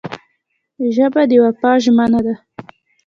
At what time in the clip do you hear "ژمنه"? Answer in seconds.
1.83-2.19